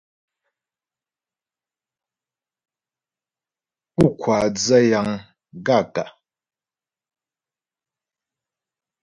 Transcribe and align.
Pú 3.93 4.03
ŋkwáa 4.13 4.45
dzə́ 4.55 4.81
yəŋ 4.89 5.07
gaə̂kə̀? 5.65 6.05